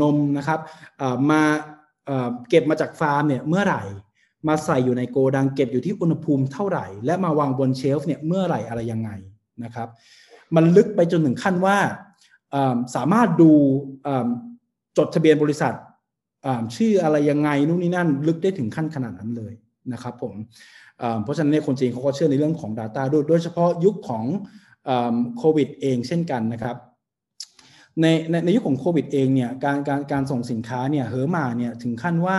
[0.00, 0.60] นมนะครับ
[1.30, 1.42] มา
[2.48, 3.82] เก็บมาจากฟาร์มเนี่ยเมื่อไหร่
[4.48, 9.10] มาใส่อยู่ในโกดังเก็บอยู่ที่อุณหภูมิเท่าไหร่ และมาวางบนเชลฟ์เนี่ยเมื่อไหร่อะไรยังไง
[9.64, 9.88] นะครับ
[10.56, 11.76] มันลึกไปจนถึงขั้นว่า
[12.96, 13.50] สามารถดู
[14.98, 15.74] จดทะเบียนบริษัท
[16.76, 19.52] ชื่ออะไรยังไงนู่นนี่นั่น ลึกได้ถึงขั้นขนาดนั้นเลย
[19.92, 20.34] นะครับผม
[21.22, 24.24] เพราะฉะนั้นเนี่ยคนจีนเขาก็เชื่อในเรื่องของ Data ด้วยโดยเฉพาะยุคของ
[25.38, 26.76] โควิดเองเช่นกันนะครับ
[28.02, 32.38] ในในในยุคของโควิดเองเนี่ยการการการส่งสินค้าเนี่ยเฮอมาเนี่ยถึงขั้นว่า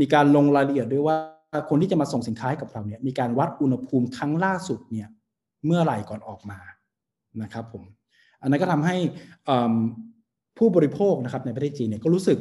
[0.00, 1.16] มีการลงรายละเอียดด้วยว่า
[1.70, 5.08] คนที่จะมาส่งสินค้าให้กับเราเนี่ยมีการวัดอุณหภูมิครั้งล่าสุดเนี่ย
[5.66, 6.58] เมื่อไหร่ก่อนออกมา
[7.42, 7.84] นะครับผม
[8.42, 8.96] อันนั้นก็ทำให้
[10.58, 12.38] ผู้บริโภคนะครับในประเทศจีนเนี่ยก็รู้สึก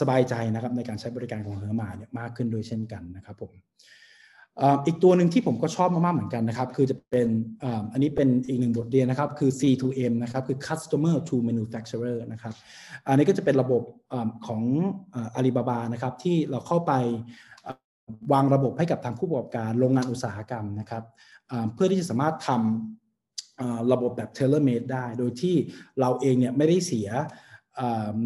[0.00, 3.52] สบายใจนะครับในการใช้บริการของเฮอร์มาเนี่ยมากขึ้นโดยเช่นกันนะครับผม
[4.86, 7.28] อีกตัวหนึ่งที่ผมก็ชอบมากๆเหมือนกันนะครับ คือจะเป็น
[7.92, 12.54] อันนี้เป็นอีกหนึ่งบทเรียนนะครับ คือ C2M นะครับ คือ Customer to Manufacturer นะครับ
[13.06, 13.82] อันนี้ก็จะเป็นระบบ
[14.46, 14.62] ของ
[15.14, 16.92] อาลีบาบานะครับ ที่เราเข้าไป
[18.32, 21.02] วางระบบให้กับทางผู้ประกอบการโรงงานอุตสาหกรรมนะครับ
[21.74, 25.54] เพื่อที่จะสามารถทำระบบแบบ tailor made ได้ โดยที่
[26.00, 27.08] เราเองเนี่ยไม่ได้เสีย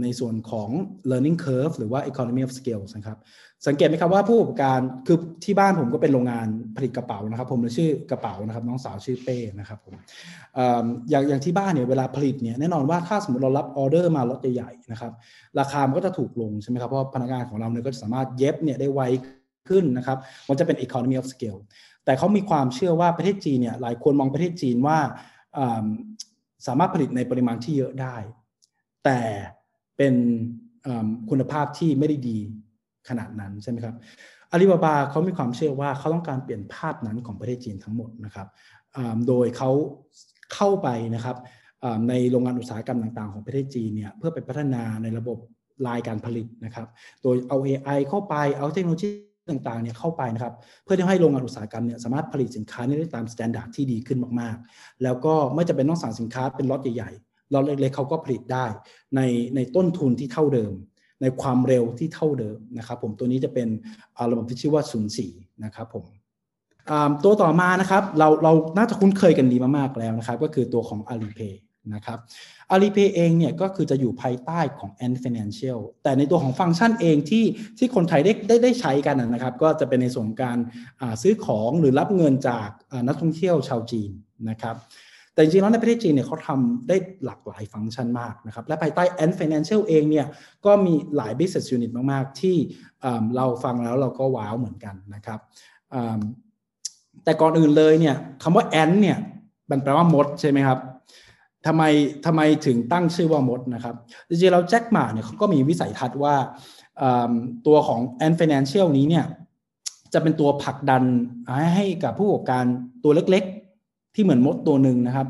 [0.02, 0.68] ในส่วนของ
[1.10, 3.18] learning curve หรือว่า economy of scale นะครับ
[3.66, 9.94] สังเกตไหมครับว่าผู้ประกอบการคือที่บ้านผมก็เป็นโรงงานผลิตกระเป๋านะครับ ผมชื่อกระเป๋านะครับ น้องสาวชื่อเป้นะครับผม
[11.10, 15.12] อย่างอย่างที่บ้านเนี่ยเวลาผลิตเนี่ยแน่นอนว่าถ้าสมมติเรารับออเดอร์มาล็อตใหญ่ๆนะครับ
[15.58, 19.00] ราคามันก็จะถูกลงใช่ไหมครับเพราะพนักงานของเราเนี่ยก็สามารถเย็บเนี่ยได้ไว
[19.68, 21.60] ขึ้นนะครับ มันจะเป็น economy of scale
[22.04, 24.98] แต่เขามีความเชื่อว่าประเทศจีนเนี่ยหลายคนมองประเทศจีนว่า
[26.66, 28.16] สามารถผลิตในปริมาณที่เยอะได้
[29.04, 29.20] แต่
[29.96, 30.14] เป็น
[31.30, 32.38] คุณภาพที่ไม่ได้ดี
[33.08, 33.94] ขนาดนั้นใช่ไหมครับ
[34.50, 38.48] อาลีบาบาเขามีความเชื่อว่าเขาต้องการเปลี่ยนภาพนั้นของประเทศจีนทั้งหมดนะครับ
[39.28, 39.70] โดยเขา
[40.54, 41.36] เข้าไปนะครับ
[42.08, 45.38] ในโรงงานอุตสาหกรรมต่างๆ ของประเทศจีนเนี่ยเพื่อไปพัฒนาในระบบ
[45.86, 46.88] ลายการผลิตนะครับ
[47.22, 49.08] โดยเอา AI เข้าไปเอาเทคโนโลยี
[49.50, 58.66] ต่างๆเนี่ยเข้าไปนะครับ เพื่อที่ให้โรงงานอุตสาหกรรมเนี่ยสามารถผลิตสินค้าได้ตามมาตรฐานที่ดีขึ้นมากๆ แล้วก็ไม่จะเป็นต้องสั่งสินค้าเป็นล็อตใหญ่ๆ ล็อตเล็กๆเขาก็ผลิตได้
[59.16, 59.20] ใน
[59.54, 60.72] ในต้นทุนที่เท่าเดิม
[61.22, 63.68] ในความเร็วที่เท่าเดิมนะครับผมตัวนี้จะเป็น
[64.30, 66.04] ระบบที่ชื่อว่า0 4นะครับผม
[67.24, 71.54] ตัวต่อมานะครับเราเราน่าจะคุ้นเคยกันดีมากๆแล้วนะครับ ก็คือตัวของ Alipay
[71.94, 72.18] นะครับ
[72.72, 77.44] Alipay เองเนี่ยก็คือจะอยู่ภายใต้ของ Ant Financial แต่ในตัวของฟังก์ชันเองที่
[77.78, 80.58] ที่คนไทยได้ได้ได้ใช้กันนะครับ ก็จะเป็นในส่วนการ
[81.22, 82.68] ซื้อของหรือรับเงินจาก
[83.06, 84.10] นักท่องเที่ยวชาวจีน
[84.50, 84.76] นะครับ
[85.32, 90.26] แต่จริงๆแล้วในประเทศจีนเนี่ยเขาทำได้หลากหลายฟังก์ชันมากนะครับ และภายใต้ Ant Financial เองเนี่ย
[90.66, 92.56] ก็มีหลาย business unit มากๆ ที่
[93.36, 95.40] เราฟังแล้วเราก็ว้าวเหมือนกันนะครับ
[97.24, 99.18] แต่ก่อนอื่นเลยเนี่ยคำว่า Ant เนี่ย
[99.70, 100.78] มันแปลว่ามดใช่ไหมครับ
[101.66, 101.82] ทำไม
[102.26, 103.94] ทำไมถึงตั้งชื่อว่ามดนะครับ
[104.28, 106.34] จริงๆเราแจ็คหมาเนี่ยเขาก็มีวิสัยทัศน์ว่า
[107.66, 109.24] ตัวของ Ant Financial นี้เนี่ย
[110.14, 111.02] จะเป็นตัวผลักดัน
[111.74, 112.64] ให้กับผู้ประกอบการ
[113.04, 113.44] ตัวเล็ก
[114.14, 115.26] ที่เหมือนมดตัวหนึ่งนะครับ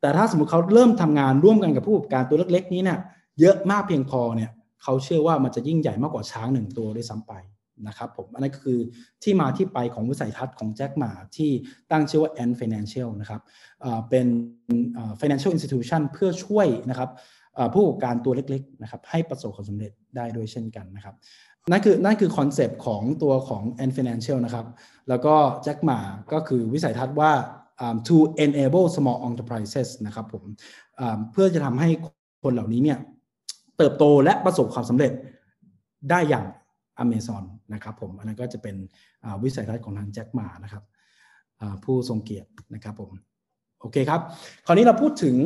[0.00, 2.98] แต่ถ้าสมมติเขาเริ่มทำงานร่วมกันกับผู้ประกอบการตัวเล็กๆนี้เนี่ย
[3.40, 4.50] เยอะมากเพียงพอเนี่ย
[4.82, 7.32] เขาเชื่อว่ามันจะยิ่งใหญ่มากกว่าช้างหนึ่งตัวด้วยซ้ำไป
[7.88, 8.78] นะครับผมอันนั้นคือ
[9.22, 11.50] ที่มาที่ไปของวิสัยทัศน์ของแจ็คหม่าที่
[11.90, 13.40] ตั้งชื่อว่า Ant Financial นะครับ
[14.10, 14.26] เป็น
[15.20, 17.10] financial institution เพื่อช่วยนะครับ
[17.74, 21.14] ผู้ประกอบการตัวเล็กๆนะครับให้ประสบความสำเร็จได้ด้วยเช่นกันนะครับ
[21.70, 24.66] นั่นคือนั่นคือ concept ของตัวของ Ant Financial นะครับ
[25.08, 25.98] แล้วก็แจ็คหม่า
[26.32, 27.32] ก็คือวิสัยทัศน์ว่า
[28.06, 30.44] to enable small enterprises นะครับผม
[31.32, 31.88] เพื่อจะทำให้
[32.42, 32.98] คนเหล่านี้เนี่ย
[33.76, 35.12] เติบโตและประสบความสำเร็จ
[36.10, 36.46] ได้อย่าง
[37.04, 37.42] Amazon
[37.74, 38.76] นะครับผม อันนั้นก็จะเป็น
[39.42, 40.84] วิสัยทัศน์ของทางแจ็คหมานะครับ
[41.84, 43.10] ผู้ทรงเกียรตินะครับผม
[43.80, 44.20] โอเคครับ
[44.66, 45.36] คราวนี้เราพูดถึง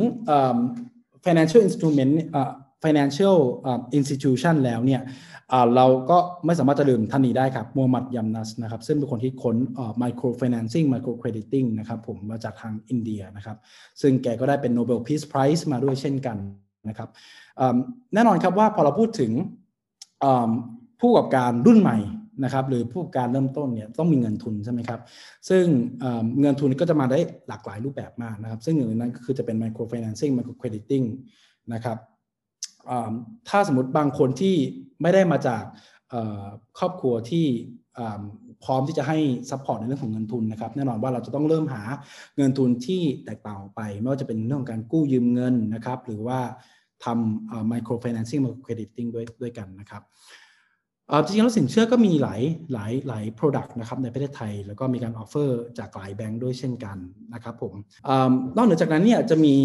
[1.25, 2.13] financial instrument
[2.83, 3.37] financial
[3.97, 5.01] institution แล้วเนี่ย
[5.75, 9.55] เราก็ไม่สามารถจะลืมท่านนี้ได้ครับมูฮัมหมัดยัมนัสนะครับซึ่งเป็นคนที่ค้น
[10.01, 13.57] micro financing micro crediting นะครับผมมาจากทางอินเดียนะครับ
[14.01, 16.37] ซึ่งแกก็ได้เป็น Nobel Peace Prize มาด้วยเช่นกัน
[16.89, 17.09] นะครับ
[18.13, 19.31] แน่นอนครับว่าพอเราพูดถึง
[20.99, 21.97] ผู้ประกอบการรุ่นใหม่
[22.43, 24.99] นะครับหรือผู้ประกอบการเริ่มต้นเนี่ยต้องมีเงินทุนใช่ไหมครับ
[25.49, 25.63] ซึ่ง
[26.41, 31.05] เงินทุนก็จะมาได้หลากหลายรูปแบบมากนะครับ ซึ่งหนึ่งในนั้นก็คือจะเป็น micro financing micro crediting
[31.73, 31.97] นะครับ
[33.49, 34.55] ถ้าสมมติบางคนที่
[35.01, 35.63] ไม่ได้มาจาก
[36.79, 37.45] ครอบครัวที่
[38.63, 39.17] พร้อมที่จะให้
[39.49, 41.83] support ในเรื่องของเงินทุนนะครับแน่นอนว่าเราจะต้องเริ่มหา
[42.37, 46.39] เงินทุนที่แตกต่างออกไป ไม่ว่าจะเป็นเรื่องของการกู้ยืมเงินนะครับ หรือว่า
[47.05, 50.01] ทำ micro financing micro crediting ด้วยด้วยกันนะครับ
[51.23, 52.41] จริงๆแล้วสินเชื่อก็มีหลาย
[52.73, 56.97] หลายหลาย product นะครับในประเทศไทย แล้วก็มีการ offer จากหลายแบงก์ด้วยเช่นกัน
[57.33, 58.09] นะครับผม
[58.55, 59.55] นอกเหนือจากนั้นเนี่ยจะมี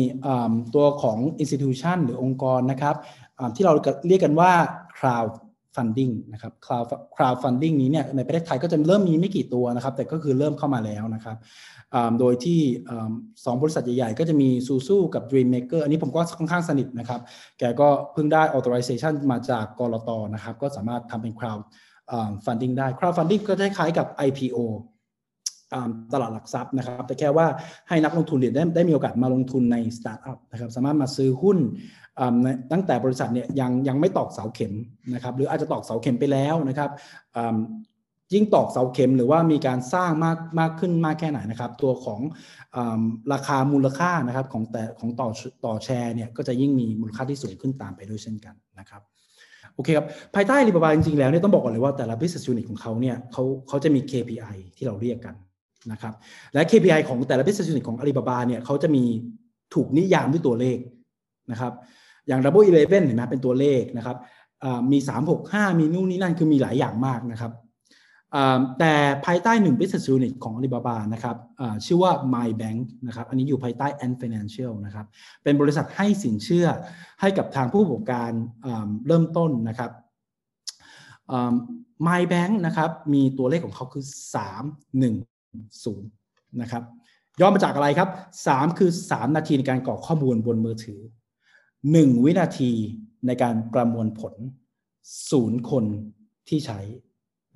[0.75, 2.95] ตัวของ institution หรือองค์กรนะครับ
[3.57, 3.73] ที่เรา
[4.09, 4.53] เรียกกันว่า
[4.99, 5.31] cloud
[5.77, 11.37] funding นะครับ crowd crowd funding นี้เนี่ยในประเทศไทยก็จะเริ่มมีไม่กี่ตัวนะครับ แต่ก็คือเริ่มเข้ามาแล้วนะครับ
[12.21, 12.61] โดยที่
[13.45, 17.21] สองบริษัทใหญ่ๆ ก็จะมีซูซูกับ Dreammaker อันนี้ผมก็ค่อนข้างสนิทนะครับ
[17.59, 21.63] แกก็เพิ่งได้ authorization มาจากกรตนะครับ ก็สามารถทำเป็น crowd
[22.45, 24.59] funding ได้ crowd funding ก็คล้ายๆกับ IPO
[26.13, 27.47] ตลาดหลักทรัพย์นะครับ แต่แค่ว่า
[27.89, 31.59] ให้นักลงทุนเได้ได้มีโอกาสมาลงทุนในสตาร์ทอัพนะครับ สามารถมาซื้อหุ้น
[32.73, 34.73] ตั้งแต่บริษัทเนี่ยยังยังไม่ตอกเสาเข็ม
[35.15, 36.91] นะครับหรืออาจจะตอกเสาเข็มไปแล้วนะครับ
[38.35, 42.21] ยิ่งตอกเสาเข็มหรือว่ามีการสร้างมากมากขึ้นมากแค่ไหนนะครับ ตัวของ
[42.77, 42.79] อ
[43.33, 45.29] ราคามูลค่านะครับของแต่ของต่อ
[45.65, 49.03] ต่อแชร์เนี่ยก็จะยิ่งมีมูลค่าที่สูงขึ้นตามไปด้วยเช่นกันนะครับ
[49.75, 55.35] โอเคครับภายใต้รีบาบาจริงๆแล้วเนี่ยต้องบอกก่อนเลยว่าแต่ละ business unit ของเขาเนี่ยเขาเขาจะมี KPI ที่เราเรียกกัน
[55.93, 56.15] นะครับ
[56.55, 59.05] และ KPI ของแต่ละ business unit ของอาลีบาบาเนี่ยเขาจะมี
[59.75, 60.79] ถูกนิยามด้วยตัวเลข
[61.51, 61.73] นะครับ
[62.29, 64.17] อย่าง Double Eleven เห็นไหมเป็นตัวเลขนะครับ
[64.93, 64.99] มี
[65.39, 67.53] 365 มีนู่นนี่นั่นคือมีหลายอย่างมากนะครับ
[68.79, 71.37] แต่ภายใต้หนึ่ง business unit ของ Alibaba นะครับ
[71.87, 75.07] ชื่อว่า My Bank นะครับอันนี้อยู่ภายใต้ Ant Financial นะครับ
[75.43, 76.67] เป็นบริษัทให้สินเชื่อ
[77.21, 78.31] ให้กับทางผู้ประกอบการ
[79.07, 79.91] เริ่มต้นนะครับ
[82.07, 84.05] My Bank นะครับมีตัวเลขของเขาคือ
[85.53, 86.83] 310 นะครับ
[87.41, 88.09] ย่อมาจากอะไรครับ
[88.45, 91.01] 3 คือ 3 นาทีในการกรอกข้อมูลบนมือถือ
[91.85, 92.73] 1 วินาที
[93.27, 94.35] ในการประมวลผล
[95.31, 95.85] ศูนย์คน
[96.49, 96.81] ที่ใช้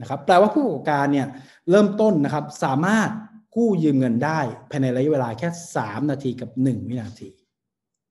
[0.00, 1.26] นะครับแปลว่าผู้ประกอบการเนี่ย
[1.70, 3.10] เริ่มต้นนะครับสามารถ
[3.56, 5.48] กู้ยืมเงินได้ภายในระยะเวลาแค่
[5.80, 7.30] 3 นาทีกับ 1 วินาที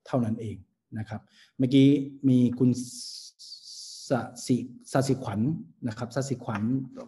[0.07, 0.57] เท่านั้นเอง
[0.97, 1.21] นะครับ
[1.57, 1.87] เมื่อกี้
[2.29, 2.69] มีคุณ
[4.09, 4.11] ส
[4.45, 4.55] สิ
[4.91, 5.41] สสิขวัญน
[5.87, 6.61] นะครับสสิขวัญ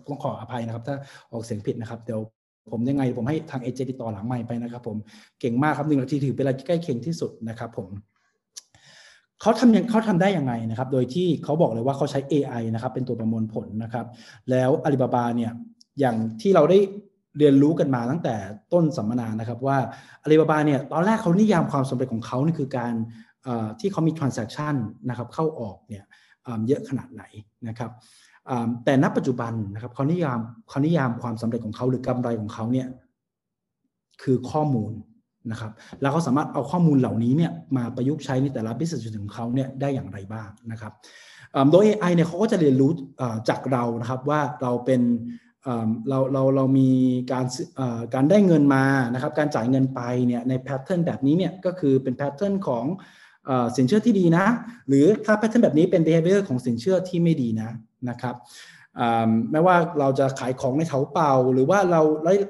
[0.08, 0.96] ต้องขออภัยนะครับ ถ้า
[1.32, 2.20] ออกเสียงผิดนะครับเดี๋ยว
[2.72, 4.98] ผมยังไง ผมให้ทางเอเจติดต่อหลังใหม่ไปนะครับ ผม
[5.40, 7.88] เก่งมากครับหนึ่งนาทีถือเป็นอะไรใกล้เคียงที่สุดนะครับ ผม
[9.42, 14.06] เขาทำยังเขาทำได้ยังไงนะครับ โดยที่เขาบอกเลยว่าเขาใช้ AI นะครับ เป็นตัวประมวลผลนะครับ
[14.50, 15.52] แล้วอาลีบาบาเนี่ย
[16.00, 16.80] อย่างที่เราได้
[17.38, 18.36] เรียนรู้กันมาตั้งแต่
[18.74, 19.78] ต้นสัมมนานะครับว่า
[20.24, 22.94] อาลีบาบาเนี่ยตอนแรกเขานิยามความสำเร็จของเขานี่คือการ
[23.80, 24.76] ที่เขามี transaction
[25.10, 26.04] นะครับเข้าออกเนี่ย
[26.68, 27.24] เยอะขนาดไหน
[27.68, 27.92] นะครับ
[28.86, 32.88] แต่ณปัจจุบันนะครับเขานิยามเขานิยามความสำเร็จของเขาหรือกำไรของเขาเนี่ย
[34.24, 34.94] คือข้อมูล
[35.52, 40.94] นะครับแล้วเขาสามารถเอาข้อมูลเหล่านี้เนี่ยมาประยุกต์ใช้ในแต่ละ business ของเขาเนี่ยได้อย่างไรบ้างนะครับ
[41.72, 42.92] โดย AI เนี่ยเขาก็จะเรียนรู้
[43.50, 45.02] จากเรานะครับว่าเราเป็น
[46.10, 46.90] เราเราเรามี
[47.32, 47.46] การ
[48.14, 48.84] การได้เงินมา
[49.14, 52.86] นะครับการจ่ายเงินไปเนี่ยใน pattern แบบนี้เนี่ยก็คือเป็น pattern ของ
[53.78, 54.46] สินเชื่อที่ดีนะ
[54.88, 57.70] หรือถ้า pattern แบบนี้เป็น behavior ของสินเชื่อที่ไม่ดีนะ
[58.10, 58.36] นะครับ
[59.52, 62.02] ไม่ว่าเราจะขายของในเถาเป่า หรือว่าเรา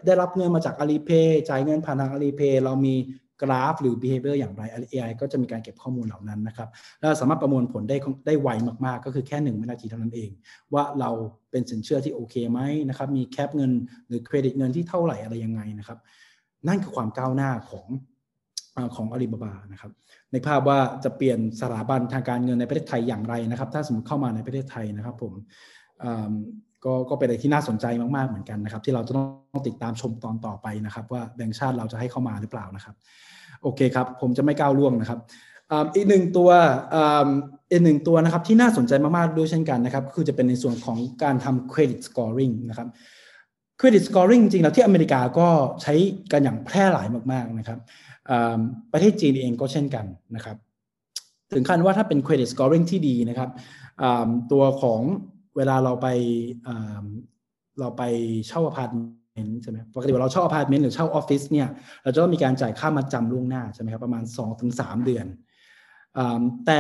[0.06, 2.96] ได้รับเงินมาจาก Alipay จ่ายเงินผ่านทาง Alipay เรามี
[3.42, 8.50] กราฟหรือ behavior อย่างไร AI ก็จะมีการเก็บข้อมูลเหล่านั้นนะครับแล้วสามารถประมวลผลได้ได้ไว
[8.86, 10.30] มากๆ ก็คือแค่หนึ่งวินาทีเท่านั้นเอง
[10.74, 11.10] ว่าเรา
[11.52, 13.72] เป็นสินเชื่อที่โอเคไหมนะครับมีแคปเงิน
[14.08, 15.98] หรือเครดิตเงินที่เท่าไหร่อะไรยังไงนะครับ
[16.68, 17.88] นั่นคือความก้าวหน้าของ
[18.96, 19.92] ของอาลีบาบานะครับ
[20.32, 25.34] ในภาพว่าจะเปลี่ยนสถาบันทางการเงินในประเทศไทยอย่างไรนะครับ ถ้าสมมติเข้ามาในประเทศไทยนะครับผม
[26.86, 29.24] ก็ก็เป็นอะไรที่น่าสนใจมากๆเหมือนกันนะครับ ที่เราจะต้อ
[29.58, 32.96] งติดตามชมตอนต่อไปนะครับ ว่าแบงค์ชาติเราจะให้เข้ามาหรือเปล่านะครับ
[33.64, 35.20] โอเคครับ ผมจะไม่ก้าวล่วงนะครับ
[35.96, 36.50] อีกหนึ่งตัว
[37.72, 42.88] อีกหนึ่งตัวนะครับที่น่าสนใจมากๆด้วยเช่นกันนะครับ คือจะเป็นในส่วนของการทำ credit scoring นะครับ
[43.78, 45.48] credit scoring จริงแล้วที่อเมริกาก็
[45.82, 45.94] ใช้
[46.32, 47.80] กันอย่างแพร่หลายมากๆนะครับ
[48.94, 50.06] ประเทศจีนเองก็เช่นกัน
[50.36, 50.58] นะครับ
[51.54, 53.50] ถึงขั้นว่าถ้าเป็น credit scoring ที่ดีนะครับ
[54.52, 55.02] ตัวของ
[55.58, 56.08] เวลาเราไป
[57.80, 58.04] เราไป
[58.48, 61.68] เช่าอพาร์ตเมนต์ใช่ไหมปกติเราเช่าอพาร์ตเมนต์หรือเช่าออฟฟิศเนี่ย
[62.04, 64.24] เราจะต้องมีการจ่ายค่ามัดจำล่วงหน้าใช่ไหมครับประมาณ
[64.66, 65.28] 2-3 เดือน
[66.66, 66.80] แต่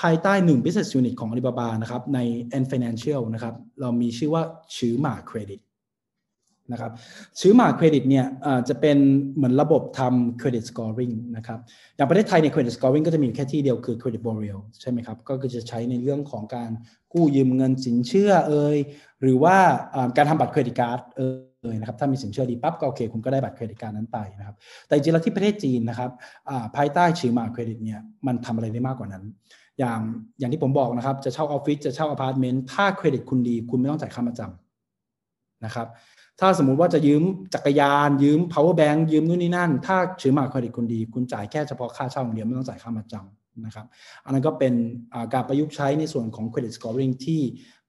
[0.00, 2.18] ภายใต้หนึ่ง business unit ของ Alibaba นะครับใน
[2.62, 4.42] Ant Financial นะครับเรามีชื่อว่า
[4.76, 5.60] จือหมาเครดิต
[6.72, 6.92] นะครับ
[7.40, 8.26] จือหมาเครดิตเนี่ย
[8.68, 8.98] จะเป็น
[9.36, 11.58] เหมือนระบบทำ credit scoring นะครับ
[11.96, 16.70] อย่างประเทศไทยเนี่ย credit scoring ก็จะมีแค่ที่เดียวคือเครดิตบริเวลใช่ไหมครับ ก็คือจะใช้ในเรื่องของการ
[17.12, 18.76] กู้ยืมเงินสินเชื่อเอ่ย
[19.22, 19.56] หรือว่า
[20.16, 26.10] การทำบัตร credit card เอ่ยนะครับถ้ามีสินเชื่อดีปั๊บก็โอเค คุณก็ได้บัตร credit card นั้นไปนะครับแต่จริงๆแล้วที่ประเทศจีนนะครับ
[26.76, 29.24] ภายใต้จือหมาเครดิตเนี่ยมันทำอะไรได้มากกว่านั้น
[29.78, 30.00] อย่าง
[30.38, 35.86] อย่างที่ผมบอกนะครับจะเช่าออฟฟิศจะเช่าอพาร์ตเมนต์ถ้าเครดิตคุณดี คุณไม่ต้องจ่ายค่ามัดจำนะครับ
[36.40, 37.22] ถ้าสมมุติว่าจะยืม
[37.54, 43.86] จักรยาน ยืม power bank ยืมนู่นนี่นั่น ถ้าจือหมาเครดิตคุณดี คุณจ่ายแค่เฉพาะค่าเช่าอย่างเดียวไม่ต้องจ่ายค่ามัดจำนะครับ
[44.24, 44.74] อันนั้นก็เป็น
[45.34, 47.40] การประยุกต์ใช้ในส่วนของ credit scoring ที่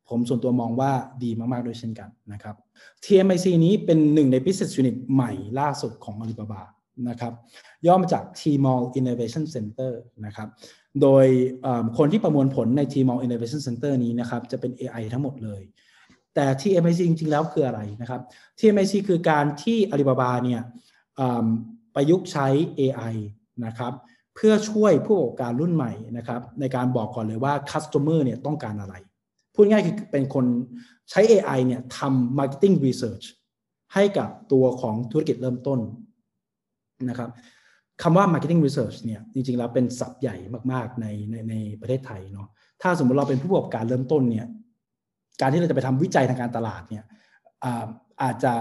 [0.10, 0.92] ผมส่วนตัวมองว่า
[1.24, 2.56] ดีมาก ๆ ด้วยเช่นกันนะครับ
[3.04, 6.62] TMIC นี้เป็นหนึ่งใน business unit ใหม่ล่าสุดของ Alibaba
[7.10, 7.34] นะครับ
[7.86, 9.92] ย่อมาจาก Tmall Innovation Center
[10.26, 10.48] นะครับ
[11.02, 11.26] โดย
[11.98, 15.62] คนที่ประมวลผลใน Tmall Innovation Center นี้นะครับจะเป็น AI ทั้งหมดเลย
[16.36, 18.22] แต่ TMIC จริงๆแล้วคืออะไรนะครับ
[18.60, 20.62] TMIC คือการที่ Alibaba เนี่ย
[21.96, 22.48] ประยุกต์ใช้
[22.80, 23.16] AI
[23.66, 23.94] นะครับ
[24.36, 28.96] เพื่อช่วยผู้ประกอบการรุ่นใหม่นะครับในการบอกก่อนเลยว่า Customer เนี่ยต้องการอะไร
[29.54, 30.46] พูดง่ายคือเป็นคน
[31.10, 33.26] ใช้ AI เนี่ยทำ Marketing Research
[33.94, 35.80] ให้กับตัวของธุรกิจเริ่มต้น
[37.10, 37.30] นะครับ
[38.02, 40.36] คำว่า Marketing Research เนี่ยจริงๆแล้วเป็นศัพท์ใหญ่
[40.72, 42.48] มากๆในในในประเทศไทยเนาะ
[42.82, 44.48] ถ้าสมมติเราเป็นผู้ประกอบการเริ่มต้นเนี่ย
[45.42, 47.06] การที่เราจะไปทำวิจัยทางการตลาดเนี่ย
[48.24, 48.54] อาจจะ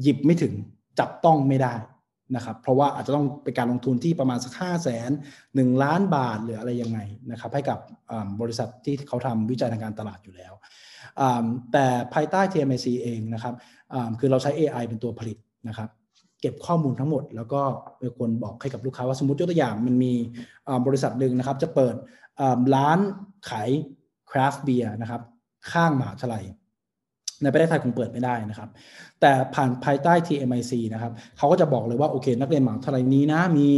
[0.00, 0.52] หยิบไม่ถึง
[0.98, 1.74] จับต้องไม่ได้
[2.36, 5.10] นะครับ เพราะว่าอาจจะต้องเป็นการลงทุนที่ประมาณสักห้าแสน
[5.54, 6.98] หนึ่งล้านบาทหรืออะไรยังไง
[7.30, 7.78] นะครับให้กับ
[8.40, 10.52] บริษัทที่เขาทำวิจัยทางการตลาดอยู่แล้ว
[11.72, 13.54] แต่ภายใต้ TMC เองนะครับ
[14.20, 15.36] คือเราใช้ AI เป็นตัวผลิต
[15.68, 15.88] นะครับ
[16.40, 17.60] เก็บข้อมูลทั้งหมด แล้วก็
[17.98, 20.12] เป็นคนบอกให้กับลูกค้าว่าสมมติยกตัวอย่างมันมี
[20.86, 21.94] บริษัทหนึ่งนะครับจะเปิด
[22.74, 22.98] ร้าน
[23.50, 23.70] ขาย
[24.30, 25.22] craft beer นะครับ
[25.72, 26.44] ข้างมหาวิทยาลัย
[27.42, 28.68] ในประเทศไทยคงเปิดไม่ได้นะครับ
[29.20, 33.68] แต่ผ่านภายใต้ TMIC นะครับเขาก็จะบอกเลยว่าโอเค นักเรียนมหาวิทยาลัยนี้นะมี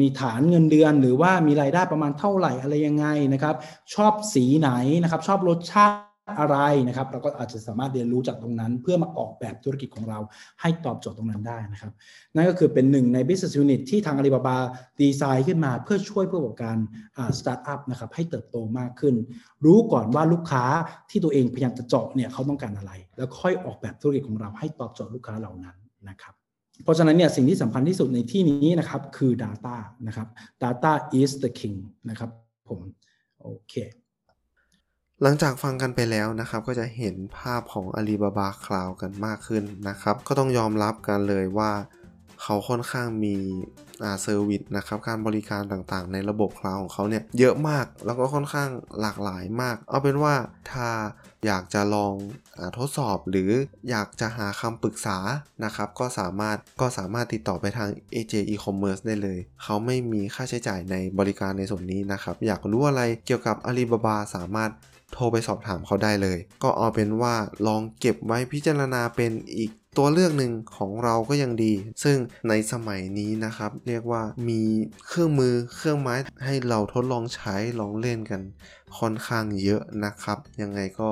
[0.00, 3.54] มีฐานเงินเดือน หรือว่ามีรายได้ประมาณเท่าไหร่อะไรยังไงนะครับ
[3.94, 4.70] ชอบสีไหน
[5.02, 6.07] นะครับ ชอบรสชาติ
[6.40, 6.56] อะไร
[6.88, 10.18] นะครับ เราก็อาจจะสามารถเรียนรู้จากตรงนั้น เพื่อมาออกแบบธุรกิจของเรา
[10.60, 11.92] ให้ตอบโจทย์ตรงนั้นได้นะครับ
[12.34, 14.56] นั่นก็คือเป็นหนึ่งใน business unit ที่ทาง Alibaba
[15.00, 16.76] design ขึ้นมาเพื่อช่วยผู้ประกอบการ
[17.38, 19.14] สตาร์ทอัพนะครับให้เติบโตมากขึ้น
[19.64, 20.64] รู้ก่อนว่าลูกค้า
[21.10, 25.76] ที่ตัวเองพยายามจะเจาะเนี่ยเขาต้องการอะไร แล้วค่อยออกแบบธุรกิจของเราให้ตอบโจทย์ลูกค้าเหล่านั้น
[26.08, 26.34] นะครับ
[26.84, 30.28] เพราะฉะนั้นเนี่ยสิ่งที่สำคัญที่สุดในที่นี้นะครับคือ data นะครับ
[30.62, 31.76] data is the king
[32.10, 32.30] นะครับ
[32.68, 32.80] ผม
[33.42, 33.74] โอเค
[35.22, 41.72] หลังจากฟังกันไปแล้วนะครับก็จะเห็นภาพของ Alibaba Cloud กันมากขึ้นนะครับ ก็ต้องยอมรับกันเลยว่า
[42.42, 43.36] เขาค่อนข้างมี
[44.04, 50.34] อ่า service นะครับการบริการต่างๆ ในระบบ cloud ของเขาเนี่ยเยอะมากแล้วก็ค่อนข้างหลากหลายมาก เอาเป็นว่า
[50.70, 50.88] ถ้า
[51.46, 52.14] อยากจะลอง
[52.58, 53.50] อทดสอบหรือ
[53.90, 55.18] อยากจะหาคำปรึกษา
[55.64, 64.72] นะครับก็สามารถก็สามารถติดต่อไปทาง AJ e-commerce ได้เลย เขาไม่มีค่าใช้จ่ายในบริการในส่วนนี้นะครับ อยากรู้อะไรเกี่ยวกับ Alibaba สามารถ
[65.12, 67.34] โทรไปสอบถามเขาได้เลย ก็เอาเป็นว่า
[67.66, 72.16] ลองเก็บไว้พิจารณาเป็นอีกตัวเลือกหนึ่งของเราก็ยังดี ซึ่ง
[72.48, 74.62] ในสมัยนี้นะครับ เรียกว่ามี
[75.06, 78.42] เครื่องมือเครื่องไม้ให้เราทดลองใช้ลองเล่นกัน
[78.98, 81.10] ค่อนข้างเยอะนะครับ ยังไงก็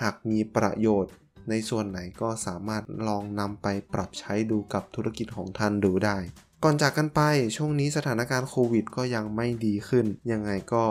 [0.00, 1.12] หากมีประโยชน์
[1.50, 6.16] ในส่วนไหนก็สามารถลองนำไปปรับใช้ดูกับธุรกิจของท่านดูได้
[6.64, 7.20] ก่อนจากกันไป
[7.56, 10.84] ช่วงนี้สถานการณ์โควิดก็ยังไม่ดีขึ้น ยังไงก็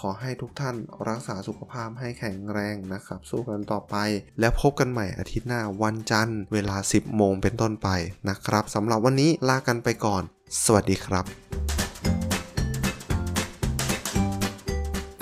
[0.00, 0.76] ขอให้ทุกท่าน
[1.08, 3.96] รักษาสุขภาพให้แข็งแรงนะครับ สู้กันต่อไป
[4.40, 7.88] และพบกันใหม่อาทิตย์หน้าวันจันทร์ เวลา 10 โมงเป็นต้นไป
[8.28, 10.22] นะครับสำหรับวันนี้ลากันไปก่อน
[10.64, 11.24] สวัสดีครับ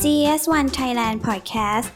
[0.03, 1.89] GS1 Thailand Podcast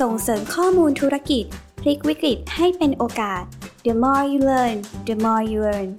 [0.00, 1.44] ส่งเสริมข้อมูลธุรกิจ
[1.80, 3.42] พลิกวิกฤตให้เป็นโอกาส
[3.86, 4.76] The more you learn
[5.08, 5.90] the more you earn